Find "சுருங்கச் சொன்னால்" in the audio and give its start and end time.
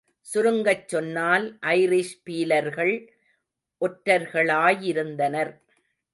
0.33-1.57